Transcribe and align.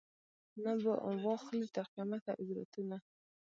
نه 0.63 0.71
به 0.83 0.93
واخلي 1.25 1.67
تر 1.75 1.85
قیامته 1.93 2.31
عبرتونه 2.41 2.97